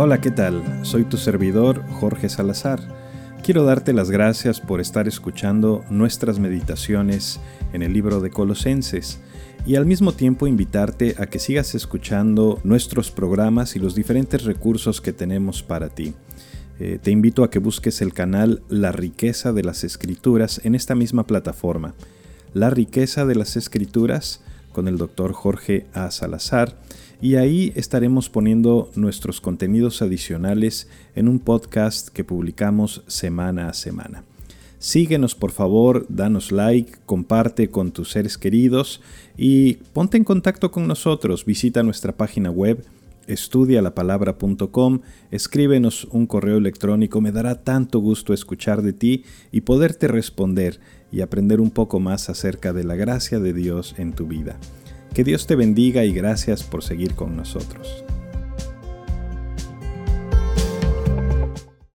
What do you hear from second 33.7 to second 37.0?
semana. Síguenos por favor, danos like,